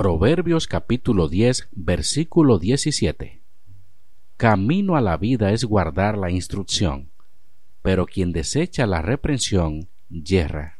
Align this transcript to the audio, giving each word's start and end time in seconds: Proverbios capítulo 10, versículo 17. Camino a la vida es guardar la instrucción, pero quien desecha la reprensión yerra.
Proverbios 0.00 0.66
capítulo 0.66 1.28
10, 1.28 1.68
versículo 1.72 2.58
17. 2.58 3.42
Camino 4.38 4.96
a 4.96 5.02
la 5.02 5.18
vida 5.18 5.52
es 5.52 5.66
guardar 5.66 6.16
la 6.16 6.30
instrucción, 6.30 7.10
pero 7.82 8.06
quien 8.06 8.32
desecha 8.32 8.86
la 8.86 9.02
reprensión 9.02 9.90
yerra. 10.08 10.79